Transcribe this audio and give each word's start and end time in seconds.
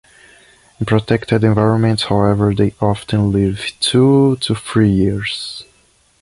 In 0.79 0.87
protected 0.87 1.43
environments, 1.43 2.05
however, 2.05 2.55
they 2.55 2.73
often 2.81 3.31
live 3.31 3.61
two 3.79 4.35
to 4.37 4.55
three 4.55 4.89
years. 4.89 5.63